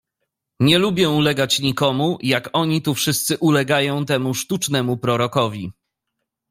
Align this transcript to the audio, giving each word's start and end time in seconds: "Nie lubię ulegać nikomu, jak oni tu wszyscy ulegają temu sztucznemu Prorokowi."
"Nie 0.59 0.77
lubię 0.79 1.09
ulegać 1.09 1.59
nikomu, 1.59 2.17
jak 2.21 2.49
oni 2.53 2.81
tu 2.81 2.93
wszyscy 2.93 3.37
ulegają 3.37 4.05
temu 4.05 4.33
sztucznemu 4.33 4.97
Prorokowi." 4.97 5.71